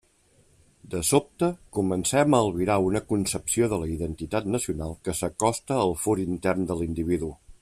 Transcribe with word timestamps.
De 0.93 1.01
sobte, 1.09 1.49
comencem 1.79 2.35
a 2.37 2.39
albirar 2.47 2.79
una 2.87 3.03
concepció 3.13 3.69
de 3.75 3.81
la 3.85 3.91
identitat 3.99 4.51
nacional 4.57 4.99
que 5.07 5.19
s'acosta 5.23 5.81
al 5.87 5.97
fur 6.07 6.21
intern 6.27 6.71
de 6.73 6.81
l'individu. 6.83 7.35